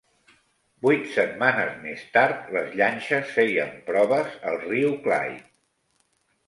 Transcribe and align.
Vuit 0.85 1.03
setmanes 1.17 1.75
més 1.83 2.01
tard 2.17 2.49
les 2.57 2.73
llanxes 2.81 3.37
feien 3.37 3.79
proves 3.93 4.37
al 4.53 4.61
riu 4.67 5.01
Clyde. 5.07 5.49